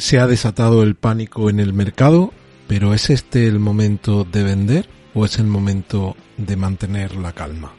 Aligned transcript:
Se 0.00 0.18
ha 0.18 0.26
desatado 0.26 0.82
el 0.82 0.94
pánico 0.94 1.50
en 1.50 1.60
el 1.60 1.74
mercado, 1.74 2.32
pero 2.66 2.94
¿es 2.94 3.10
este 3.10 3.46
el 3.46 3.58
momento 3.58 4.24
de 4.24 4.42
vender 4.42 4.88
o 5.12 5.26
es 5.26 5.38
el 5.38 5.44
momento 5.46 6.16
de 6.38 6.56
mantener 6.56 7.16
la 7.16 7.32
calma? 7.32 7.74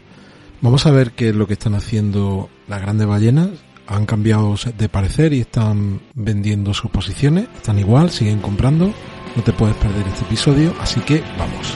Vamos 0.62 0.86
a 0.86 0.92
ver 0.92 1.14
qué 1.14 1.30
es 1.30 1.36
lo 1.36 1.48
que 1.48 1.54
están 1.54 1.74
haciendo 1.74 2.48
las 2.68 2.80
grandes 2.80 3.08
ballenas. 3.08 3.50
Han 3.88 4.06
cambiado 4.06 4.56
de 4.78 4.88
parecer 4.88 5.34
y 5.34 5.40
están 5.40 6.00
vendiendo 6.14 6.76
sus 6.76 6.92
posiciones. 6.92 7.48
Están 7.56 7.80
igual, 7.80 8.12
siguen 8.12 8.40
comprando. 8.40 8.94
No 9.36 9.42
te 9.44 9.52
puedes 9.52 9.76
perder 9.78 10.08
este 10.08 10.24
episodio, 10.24 10.76
así 10.80 11.00
que 11.00 11.24
vamos. 11.40 11.76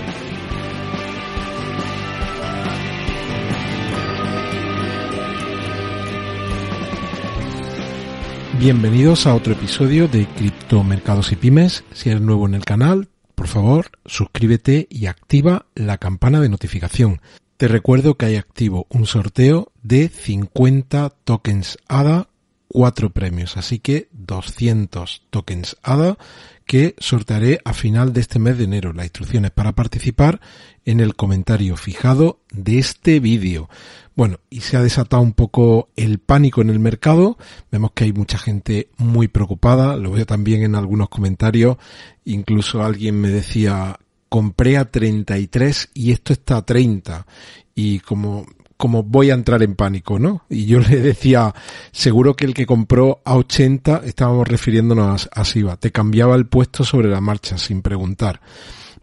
Bienvenidos 8.59 9.27
a 9.27 9.35
otro 9.35 9.51
episodio 9.51 10.07
de 10.07 10.27
Criptomercados 10.27 11.33
y 11.33 11.35
Pymes. 11.35 11.83
Si 11.93 12.09
eres 12.09 12.21
nuevo 12.21 12.47
en 12.47 12.53
el 12.53 12.63
canal, 12.63 13.09
por 13.35 13.47
favor, 13.47 13.87
suscríbete 14.05 14.87
y 14.89 15.07
activa 15.07 15.65
la 15.75 15.97
campana 15.97 16.39
de 16.39 16.47
notificación. 16.47 17.21
Te 17.57 17.67
recuerdo 17.67 18.15
que 18.15 18.27
hay 18.27 18.37
activo 18.37 18.87
un 18.89 19.05
sorteo 19.07 19.73
de 19.83 20.07
50 20.07 21.09
tokens 21.25 21.77
ADA, 21.89 22.29
4 22.69 23.09
premios, 23.09 23.57
así 23.57 23.79
que 23.79 24.07
200 24.13 25.23
tokens 25.29 25.75
ADA 25.83 26.17
que 26.65 26.95
sortearé 26.97 27.59
a 27.63 27.73
final 27.73 28.11
de 28.11 28.21
este 28.21 28.39
mes 28.39 28.57
de 28.57 28.63
enero. 28.63 28.91
Las 28.93 29.05
instrucciones 29.05 29.51
para 29.51 29.73
participar 29.73 30.41
en 30.83 30.99
el 30.99 31.15
comentario 31.15 31.77
fijado 31.77 32.39
de 32.51 32.79
este 32.79 33.19
vídeo. 33.19 33.69
Bueno, 34.15 34.39
y 34.49 34.61
se 34.61 34.77
ha 34.77 34.81
desatado 34.81 35.21
un 35.21 35.33
poco 35.33 35.89
el 35.95 36.19
pánico 36.19 36.61
en 36.61 36.69
el 36.69 36.79
mercado. 36.79 37.37
Vemos 37.71 37.91
que 37.93 38.05
hay 38.05 38.13
mucha 38.13 38.37
gente 38.37 38.89
muy 38.97 39.27
preocupada. 39.27 39.97
Lo 39.97 40.11
veo 40.11 40.25
también 40.25 40.63
en 40.63 40.75
algunos 40.75 41.09
comentarios. 41.09 41.77
Incluso 42.23 42.83
alguien 42.83 43.19
me 43.19 43.29
decía, 43.29 43.99
compré 44.29 44.77
a 44.77 44.85
33 44.85 45.89
y 45.93 46.11
esto 46.11 46.33
está 46.33 46.57
a 46.57 46.65
30. 46.65 47.27
Y 47.75 47.99
como 47.99 48.45
como 48.77 49.03
voy 49.03 49.31
a 49.31 49.35
entrar 49.35 49.63
en 49.63 49.75
pánico, 49.75 50.19
¿no? 50.19 50.43
Y 50.49 50.65
yo 50.65 50.79
le 50.79 50.99
decía, 50.99 51.55
seguro 51.91 52.35
que 52.35 52.43
el 52.45 52.53
que 52.53 52.65
compró 52.65 53.21
a 53.23 53.35
80, 53.35 54.01
estábamos 54.05 54.45
refiriéndonos 54.47 55.29
a, 55.31 55.45
Siva, 55.45 55.77
te 55.77 55.91
cambiaba 55.91 56.35
el 56.35 56.47
puesto 56.47 56.83
sobre 56.83 57.09
la 57.09 57.21
marcha 57.21 57.57
sin 57.57 57.81
preguntar. 57.81 58.41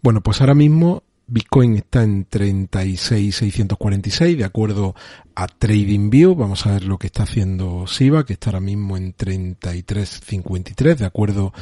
Bueno, 0.03 0.23
pues 0.23 0.41
ahora 0.41 0.55
mismo 0.55 1.03
Bitcoin 1.27 1.77
está 1.77 2.03
en 2.03 2.29
36.646 2.29 4.37
de 4.37 4.45
acuerdo 4.45 4.95
a 5.35 5.47
TradingView. 5.47 6.35
Vamos 6.35 6.67
a 6.67 6.73
ver 6.73 6.85
lo 6.85 6.99
que 6.99 7.07
está 7.07 7.23
haciendo 7.23 7.87
SIVA, 7.87 8.27
que 8.27 8.35
está 8.35 8.51
ahora 8.51 8.61
mismo 8.61 8.99
en 8.99 9.17
33.53 9.17 10.97
de 10.97 11.07
acuerdo 11.07 11.55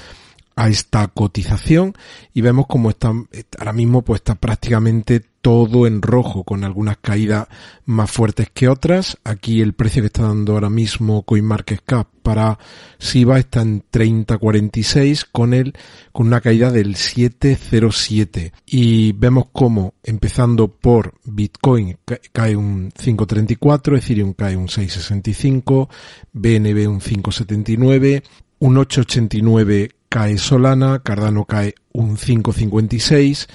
a 0.56 0.68
esta 0.68 1.06
cotización 1.08 1.94
y 2.34 2.40
vemos 2.42 2.66
como 2.66 2.90
está 2.90 3.12
ahora 3.58 3.72
mismo 3.72 4.02
pues 4.02 4.20
está 4.20 4.34
prácticamente 4.34 5.29
todo 5.40 5.86
en 5.86 6.02
rojo 6.02 6.44
con 6.44 6.64
algunas 6.64 6.98
caídas 6.98 7.48
más 7.86 8.10
fuertes 8.10 8.50
que 8.52 8.68
otras. 8.68 9.18
Aquí 9.24 9.60
el 9.60 9.72
precio 9.72 10.02
que 10.02 10.06
está 10.06 10.24
dando 10.24 10.54
ahora 10.54 10.70
mismo 10.70 11.22
CoinMarketCap 11.22 12.08
para 12.22 12.58
SIBA 12.98 13.38
está 13.38 13.62
en 13.62 13.82
30.46 13.90 15.26
con 15.32 15.54
el 15.54 15.74
con 16.12 16.26
una 16.26 16.40
caída 16.40 16.70
del 16.70 16.94
7.07 16.94 18.52
y 18.66 19.12
vemos 19.12 19.46
como 19.52 19.94
empezando 20.02 20.68
por 20.68 21.14
Bitcoin 21.24 21.96
cae 22.32 22.56
un 22.56 22.90
5.34, 22.90 23.98
Ethereum 23.98 24.34
cae 24.34 24.56
un 24.56 24.68
6.65, 24.68 25.88
BNB 26.32 26.88
un 26.88 27.00
5.79, 27.00 28.22
un 28.58 28.76
8.89 28.76 29.90
cae 30.10 30.36
Solana, 30.38 30.98
Cardano 30.98 31.46
cae 31.46 31.76
un 31.92 32.18
5.56 32.18 33.46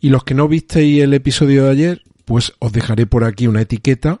y 0.00 0.08
los 0.08 0.24
que 0.24 0.34
no 0.34 0.48
visteis 0.48 1.02
el 1.02 1.12
episodio 1.12 1.64
de 1.64 1.70
ayer, 1.70 2.02
pues 2.24 2.54
os 2.60 2.72
dejaré 2.72 3.04
por 3.04 3.24
aquí 3.24 3.48
una 3.48 3.60
etiqueta 3.60 4.20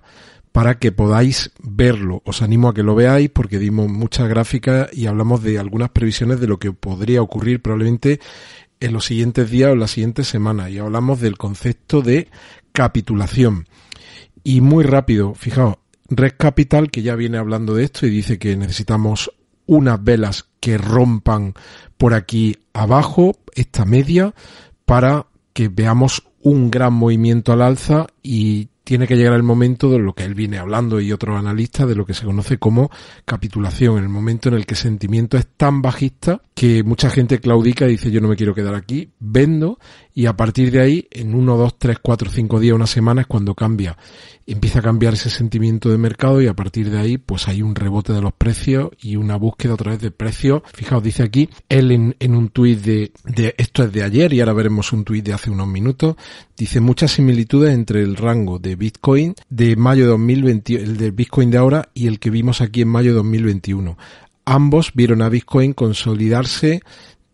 para 0.50 0.78
que 0.78 0.92
podáis 0.92 1.52
verlo. 1.62 2.20
Os 2.24 2.42
animo 2.42 2.68
a 2.68 2.74
que 2.74 2.82
lo 2.82 2.96
veáis 2.96 3.30
porque 3.30 3.60
dimos 3.60 3.88
muchas 3.88 4.28
gráficas 4.28 4.88
y 4.92 5.06
hablamos 5.06 5.42
de 5.42 5.58
algunas 5.58 5.90
previsiones 5.90 6.40
de 6.40 6.48
lo 6.48 6.58
que 6.58 6.72
podría 6.72 7.22
ocurrir 7.22 7.62
probablemente 7.62 8.20
en 8.80 8.92
los 8.92 9.04
siguientes 9.04 9.48
días 9.48 9.70
o 9.70 9.74
en 9.74 9.80
las 9.80 9.92
siguientes 9.92 10.26
semanas 10.26 10.70
y 10.70 10.78
hablamos 10.78 11.20
del 11.20 11.38
concepto 11.38 12.02
de 12.02 12.28
capitulación. 12.72 13.68
Y 14.42 14.60
muy 14.60 14.82
rápido, 14.82 15.34
fijaos, 15.34 15.76
Red 16.08 16.34
Capital 16.36 16.90
que 16.90 17.02
ya 17.02 17.14
viene 17.14 17.38
hablando 17.38 17.74
de 17.74 17.84
esto 17.84 18.04
y 18.04 18.10
dice 18.10 18.38
que 18.38 18.56
necesitamos 18.56 19.30
unas 19.66 20.02
velas 20.02 20.48
que 20.64 20.78
rompan 20.78 21.52
por 21.98 22.14
aquí 22.14 22.56
abajo 22.72 23.36
esta 23.54 23.84
media 23.84 24.32
para 24.86 25.26
que 25.52 25.68
veamos 25.68 26.22
un 26.40 26.70
gran 26.70 26.94
movimiento 26.94 27.52
al 27.52 27.60
alza 27.60 28.06
y 28.22 28.68
tiene 28.82 29.06
que 29.06 29.18
llegar 29.18 29.34
el 29.34 29.42
momento 29.42 29.90
de 29.90 29.98
lo 29.98 30.14
que 30.14 30.24
él 30.24 30.34
viene 30.34 30.56
hablando 30.56 31.00
y 31.00 31.12
otros 31.12 31.38
analistas 31.38 31.86
de 31.86 31.94
lo 31.94 32.06
que 32.06 32.14
se 32.14 32.24
conoce 32.24 32.56
como 32.56 32.90
capitulación, 33.26 33.98
el 33.98 34.08
momento 34.08 34.48
en 34.48 34.54
el 34.54 34.64
que 34.64 34.72
el 34.72 34.80
sentimiento 34.80 35.36
es 35.36 35.46
tan 35.54 35.82
bajista 35.82 36.40
que 36.54 36.82
mucha 36.82 37.10
gente 37.10 37.40
claudica 37.40 37.84
y 37.84 37.90
dice 37.90 38.10
yo 38.10 38.22
no 38.22 38.28
me 38.28 38.36
quiero 38.36 38.54
quedar 38.54 38.74
aquí, 38.74 39.10
vendo 39.20 39.78
y 40.14 40.26
a 40.26 40.36
partir 40.36 40.70
de 40.70 40.80
ahí 40.80 41.08
en 41.10 41.34
uno, 41.34 41.56
dos, 41.56 41.78
tres, 41.78 41.98
cuatro, 42.00 42.30
cinco 42.30 42.60
días, 42.60 42.74
una 42.74 42.86
semana 42.86 43.22
es 43.22 43.26
cuando 43.26 43.54
cambia 43.54 43.96
empieza 44.46 44.80
a 44.80 44.82
cambiar 44.82 45.14
ese 45.14 45.30
sentimiento 45.30 45.88
de 45.88 45.98
mercado 45.98 46.42
y 46.42 46.46
a 46.46 46.54
partir 46.54 46.90
de 46.90 46.98
ahí 46.98 47.18
pues 47.18 47.48
hay 47.48 47.62
un 47.62 47.74
rebote 47.74 48.12
de 48.12 48.20
los 48.20 48.32
precios 48.32 48.90
y 49.00 49.16
una 49.16 49.36
búsqueda 49.36 49.74
otra 49.74 49.92
vez 49.92 50.00
de 50.00 50.10
precios. 50.10 50.62
Fijaos, 50.72 51.02
dice 51.02 51.22
aquí, 51.22 51.48
él 51.68 52.14
en, 52.18 52.34
un 52.34 52.48
tuit 52.50 52.80
de, 52.80 53.12
de, 53.24 53.54
esto 53.56 53.84
es 53.84 53.92
de 53.92 54.02
ayer 54.02 54.32
y 54.32 54.40
ahora 54.40 54.52
veremos 54.52 54.92
un 54.92 55.04
tuit 55.04 55.24
de 55.24 55.32
hace 55.32 55.50
unos 55.50 55.66
minutos, 55.66 56.16
dice 56.56 56.80
muchas 56.80 57.12
similitudes 57.12 57.72
entre 57.72 58.02
el 58.02 58.16
rango 58.16 58.58
de 58.58 58.76
Bitcoin 58.76 59.34
de 59.48 59.76
mayo 59.76 60.04
de 60.04 60.10
2020, 60.10 60.74
el 60.74 60.96
de 60.96 61.10
Bitcoin 61.10 61.50
de 61.50 61.58
ahora 61.58 61.88
y 61.94 62.06
el 62.06 62.18
que 62.18 62.30
vimos 62.30 62.60
aquí 62.60 62.82
en 62.82 62.88
mayo 62.88 63.10
de 63.10 63.16
2021. 63.16 63.96
Ambos 64.46 64.92
vieron 64.94 65.22
a 65.22 65.30
Bitcoin 65.30 65.72
consolidarse 65.72 66.82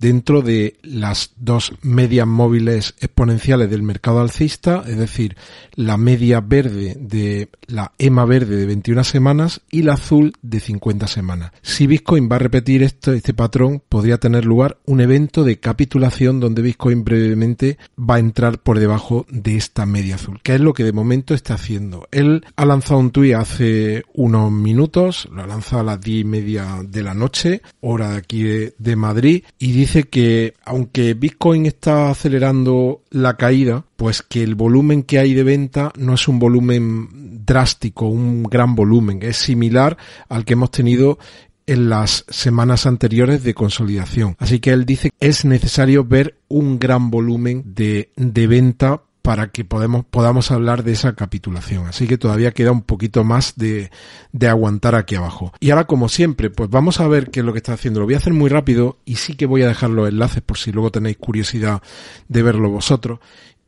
dentro 0.01 0.41
de 0.41 0.79
las 0.83 1.33
dos 1.37 1.75
medias 1.83 2.27
móviles 2.27 2.95
exponenciales 3.01 3.71
del 3.71 3.83
mercado 3.83 4.21
alcista, 4.21 4.83
es 4.87 4.97
decir, 4.97 5.37
la 5.75 5.99
media 5.99 6.41
verde 6.41 6.97
de 6.99 7.51
la 7.67 7.93
EMA 7.99 8.25
verde 8.25 8.57
de 8.57 8.67
21 8.67 9.05
semanas 9.05 9.61
y 9.71 9.83
la 9.83 9.95
azul 9.95 10.33
de 10.41 10.59
50 10.59 11.07
semanas. 11.07 11.53
Si 11.61 11.87
Bitcoin 11.87 12.29
va 12.33 12.37
a 12.37 12.41
repetir 12.41 12.83
esto, 12.83 13.13
este 13.13 13.35
patrón, 13.35 13.83
podría 13.89 14.17
tener 14.17 14.47
lugar 14.47 14.79
un 14.87 15.03
evento 15.03 15.45
de 15.45 15.61
capitulación 15.61 16.41
donde 16.41 16.63
Bitcoin 16.63 17.05
brevemente 17.05 17.79
va 17.99 18.17
a 18.17 18.21
entrar 18.21 18.59
por 18.59 18.79
debajo 18.79 19.27
de 19.31 19.57
esta 19.57 19.85
media 19.85 20.15
azul, 20.15 20.41
que 20.43 20.55
es 20.55 20.61
lo 20.61 20.73
que 20.73 20.85
de 20.85 20.93
momento 20.93 21.35
está 21.35 21.55
haciendo. 21.55 22.09
Él 22.11 22.45
ha 22.57 22.65
lanzado 22.65 23.01
un 23.01 23.11
tuit 23.11 23.35
hace 23.35 24.03
unos 24.15 24.51
minutos, 24.51 25.29
lo 25.31 25.43
ha 25.43 25.47
lanzado 25.47 25.83
a 25.83 25.85
las 25.85 26.01
10 26.01 26.21
y 26.23 26.25
media 26.25 26.79
de 26.89 27.03
la 27.03 27.13
noche, 27.13 27.61
hora 27.81 28.13
de 28.13 28.17
aquí 28.17 28.43
de, 28.43 28.75
de 28.79 28.97
Madrid, 28.97 29.45
y 29.59 29.73
dice 29.73 29.90
dice 29.91 30.09
que 30.09 30.55
aunque 30.65 31.15
Bitcoin 31.15 31.67
está 31.67 32.11
acelerando 32.11 33.03
la 33.11 33.37
caída, 33.37 33.85
pues 33.97 34.23
que 34.23 34.45
el 34.45 34.55
volumen 34.55 35.03
que 35.03 35.19
hay 35.19 35.35
de 35.35 35.43
venta 35.43 35.93
no 35.99 36.15
es 36.15 36.29
un 36.29 36.39
volumen 36.39 37.45
drástico, 37.45 38.07
un 38.07 38.45
gran 38.45 38.77
volumen, 38.77 39.19
es 39.21 39.37
similar 39.37 39.97
al 40.29 40.45
que 40.45 40.53
hemos 40.53 40.71
tenido 40.71 41.19
en 41.67 41.89
las 41.89 42.25
semanas 42.29 42.87
anteriores 42.87 43.43
de 43.43 43.53
consolidación. 43.53 44.37
Así 44.39 44.61
que 44.61 44.71
él 44.71 44.87
dice 44.87 45.11
que 45.11 45.29
es 45.29 45.45
necesario 45.45 46.05
ver 46.05 46.39
un 46.47 46.79
gran 46.79 47.11
volumen 47.11 47.65
de, 47.67 48.13
de 48.15 48.47
venta 48.47 49.03
para 49.31 49.47
que 49.47 49.65
podemos, 49.65 50.05
podamos 50.05 50.51
hablar 50.51 50.83
de 50.83 50.91
esa 50.91 51.15
capitulación. 51.15 51.87
Así 51.87 52.09
que 52.09 52.19
todavía 52.19 52.51
queda 52.51 52.73
un 52.73 52.83
poquito 52.83 53.23
más 53.23 53.55
de, 53.55 53.93
de 54.33 54.49
aguantar 54.49 54.97
aquí 54.97 55.15
abajo. 55.15 55.53
Y 55.61 55.71
ahora, 55.71 55.87
como 55.87 56.09
siempre, 56.09 56.51
pues 56.51 56.69
vamos 56.69 56.99
a 56.99 57.07
ver 57.07 57.31
qué 57.31 57.39
es 57.39 57.47
lo 57.47 57.53
que 57.53 57.59
está 57.59 57.75
haciendo. 57.75 58.01
Lo 58.01 58.07
voy 58.07 58.15
a 58.15 58.17
hacer 58.17 58.33
muy 58.33 58.51
rápido 58.51 58.99
y 59.05 59.15
sí 59.15 59.37
que 59.37 59.47
voy 59.47 59.63
a 59.63 59.69
dejar 59.69 59.91
los 59.91 60.09
enlaces 60.09 60.43
por 60.43 60.59
si 60.59 60.73
luego 60.73 60.91
tenéis 60.91 61.17
curiosidad 61.19 61.81
de 62.27 62.43
verlo 62.43 62.71
vosotros. 62.71 63.21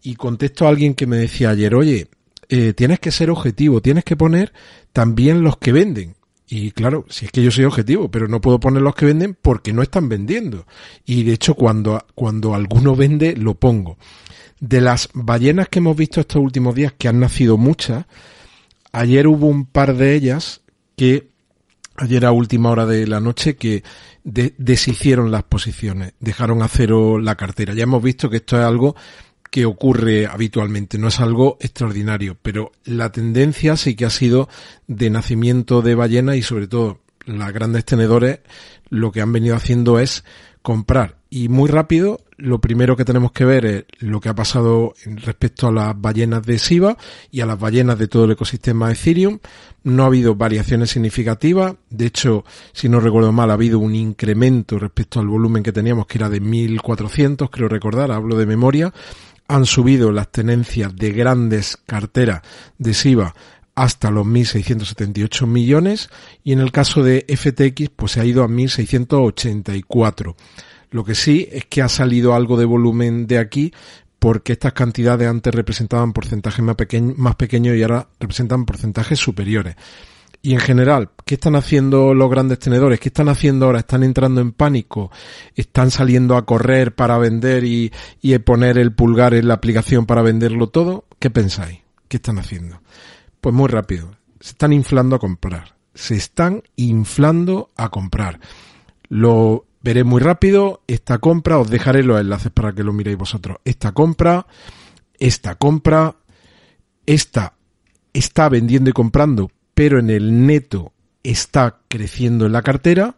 Y 0.02 0.16
contesto 0.16 0.66
a 0.66 0.70
alguien 0.70 0.94
que 0.94 1.06
me 1.06 1.16
decía 1.16 1.50
ayer, 1.50 1.76
oye, 1.76 2.08
eh, 2.48 2.72
tienes 2.72 2.98
que 2.98 3.12
ser 3.12 3.30
objetivo, 3.30 3.80
tienes 3.80 4.02
que 4.02 4.16
poner 4.16 4.52
también 4.92 5.42
los 5.42 5.58
que 5.58 5.70
venden. 5.70 6.16
Y 6.48 6.72
claro, 6.72 7.06
si 7.08 7.26
es 7.26 7.30
que 7.30 7.40
yo 7.40 7.52
soy 7.52 7.66
objetivo, 7.66 8.10
pero 8.10 8.26
no 8.26 8.40
puedo 8.40 8.58
poner 8.58 8.82
los 8.82 8.96
que 8.96 9.06
venden 9.06 9.36
porque 9.40 9.72
no 9.72 9.80
están 9.80 10.08
vendiendo. 10.08 10.66
Y 11.06 11.22
de 11.22 11.34
hecho, 11.34 11.54
cuando, 11.54 12.04
cuando 12.16 12.52
alguno 12.56 12.96
vende, 12.96 13.36
lo 13.36 13.54
pongo. 13.54 13.96
De 14.62 14.80
las 14.80 15.08
ballenas 15.12 15.68
que 15.68 15.80
hemos 15.80 15.96
visto 15.96 16.20
estos 16.20 16.40
últimos 16.40 16.76
días, 16.76 16.94
que 16.96 17.08
han 17.08 17.18
nacido 17.18 17.56
muchas, 17.56 18.06
ayer 18.92 19.26
hubo 19.26 19.48
un 19.48 19.66
par 19.66 19.96
de 19.96 20.14
ellas 20.14 20.60
que, 20.96 21.30
ayer 21.96 22.24
a 22.24 22.30
última 22.30 22.70
hora 22.70 22.86
de 22.86 23.08
la 23.08 23.18
noche, 23.18 23.56
que 23.56 23.82
deshicieron 24.22 25.32
las 25.32 25.42
posiciones, 25.42 26.12
dejaron 26.20 26.62
a 26.62 26.68
cero 26.68 27.18
la 27.18 27.34
cartera. 27.34 27.74
Ya 27.74 27.82
hemos 27.82 28.04
visto 28.04 28.30
que 28.30 28.36
esto 28.36 28.56
es 28.56 28.64
algo 28.64 28.94
que 29.50 29.66
ocurre 29.66 30.28
habitualmente, 30.28 30.96
no 30.96 31.08
es 31.08 31.18
algo 31.18 31.58
extraordinario, 31.60 32.38
pero 32.40 32.70
la 32.84 33.10
tendencia 33.10 33.76
sí 33.76 33.96
que 33.96 34.04
ha 34.04 34.10
sido 34.10 34.48
de 34.86 35.10
nacimiento 35.10 35.82
de 35.82 35.96
ballenas 35.96 36.36
y 36.36 36.42
sobre 36.42 36.68
todo 36.68 37.00
las 37.26 37.52
grandes 37.52 37.84
tenedores 37.84 38.38
lo 38.90 39.10
que 39.10 39.22
han 39.22 39.32
venido 39.32 39.56
haciendo 39.56 39.98
es 39.98 40.22
comprar. 40.62 41.18
Y 41.30 41.48
muy 41.48 41.68
rápido, 41.68 42.20
lo 42.42 42.60
primero 42.60 42.96
que 42.96 43.04
tenemos 43.04 43.30
que 43.30 43.44
ver 43.44 43.64
es 43.64 43.84
lo 44.00 44.20
que 44.20 44.28
ha 44.28 44.34
pasado 44.34 44.94
respecto 45.04 45.68
a 45.68 45.72
las 45.72 46.00
ballenas 46.00 46.44
de 46.44 46.58
SIVA 46.58 46.96
y 47.30 47.40
a 47.40 47.46
las 47.46 47.58
ballenas 47.58 47.98
de 47.98 48.08
todo 48.08 48.24
el 48.24 48.32
ecosistema 48.32 48.90
Ethereum. 48.90 49.38
No 49.84 50.02
ha 50.02 50.06
habido 50.06 50.34
variaciones 50.34 50.90
significativas. 50.90 51.74
De 51.88 52.06
hecho, 52.06 52.44
si 52.72 52.88
no 52.88 52.98
recuerdo 52.98 53.30
mal, 53.30 53.50
ha 53.50 53.54
habido 53.54 53.78
un 53.78 53.94
incremento 53.94 54.78
respecto 54.78 55.20
al 55.20 55.28
volumen 55.28 55.62
que 55.62 55.72
teníamos, 55.72 56.06
que 56.06 56.18
era 56.18 56.28
de 56.28 56.40
1400, 56.40 57.48
creo 57.48 57.68
recordar, 57.68 58.10
hablo 58.10 58.36
de 58.36 58.46
memoria. 58.46 58.92
Han 59.46 59.64
subido 59.64 60.10
las 60.10 60.32
tenencias 60.32 60.94
de 60.96 61.12
grandes 61.12 61.78
carteras 61.86 62.42
de 62.76 62.92
SIVA 62.92 63.34
hasta 63.74 64.10
los 64.10 64.26
1.678 64.26 65.46
millones 65.46 66.10
y 66.42 66.52
en 66.52 66.58
el 66.58 66.72
caso 66.72 67.02
de 67.02 67.24
FTX 67.28 67.90
pues 67.94 68.12
se 68.12 68.20
ha 68.20 68.24
ido 68.24 68.42
a 68.42 68.48
1.684. 68.48 70.34
Lo 70.92 71.04
que 71.04 71.14
sí 71.14 71.48
es 71.50 71.64
que 71.66 71.82
ha 71.82 71.88
salido 71.88 72.34
algo 72.34 72.56
de 72.56 72.64
volumen 72.64 73.26
de 73.26 73.38
aquí 73.38 73.72
porque 74.18 74.52
estas 74.52 74.72
cantidades 74.72 75.28
antes 75.28 75.52
representaban 75.52 76.12
porcentajes 76.12 76.62
más, 76.64 76.76
más 77.16 77.34
pequeños 77.34 77.76
y 77.76 77.82
ahora 77.82 78.08
representan 78.20 78.64
porcentajes 78.64 79.18
superiores. 79.18 79.74
Y 80.42 80.54
en 80.54 80.60
general, 80.60 81.10
¿qué 81.24 81.34
están 81.34 81.56
haciendo 81.56 82.14
los 82.14 82.30
grandes 82.30 82.58
tenedores? 82.58 83.00
¿Qué 83.00 83.08
están 83.08 83.28
haciendo 83.28 83.66
ahora? 83.66 83.80
¿Están 83.80 84.02
entrando 84.02 84.40
en 84.40 84.52
pánico? 84.52 85.10
¿Están 85.54 85.90
saliendo 85.90 86.36
a 86.36 86.44
correr 86.44 86.94
para 86.94 87.16
vender 87.18 87.64
y, 87.64 87.92
y 88.20 88.36
poner 88.38 88.76
el 88.76 88.92
pulgar 88.92 89.34
en 89.34 89.48
la 89.48 89.54
aplicación 89.54 90.04
para 90.04 90.22
venderlo 90.22 90.68
todo? 90.68 91.06
¿Qué 91.18 91.30
pensáis? 91.30 91.80
¿Qué 92.08 92.18
están 92.18 92.38
haciendo? 92.38 92.80
Pues 93.40 93.54
muy 93.54 93.68
rápido. 93.68 94.16
Se 94.40 94.50
están 94.50 94.72
inflando 94.72 95.16
a 95.16 95.20
comprar. 95.20 95.74
Se 95.94 96.16
están 96.16 96.62
inflando 96.76 97.70
a 97.76 97.88
comprar. 97.88 98.40
Lo 99.08 99.66
veré 99.82 100.04
muy 100.04 100.20
rápido. 100.20 100.82
Esta 100.86 101.18
compra, 101.18 101.58
os 101.58 101.70
dejaré 101.70 102.02
los 102.02 102.20
enlaces 102.20 102.52
para 102.52 102.72
que 102.72 102.84
lo 102.84 102.92
miréis 102.92 103.18
vosotros. 103.18 103.58
Esta 103.64 103.92
compra, 103.92 104.46
esta 105.18 105.54
compra, 105.56 106.16
esta 107.06 107.54
está 108.12 108.48
vendiendo 108.48 108.90
y 108.90 108.92
comprando, 108.92 109.50
pero 109.74 109.98
en 109.98 110.10
el 110.10 110.46
neto 110.46 110.92
está 111.22 111.80
creciendo 111.88 112.46
en 112.46 112.52
la 112.52 112.62
cartera. 112.62 113.16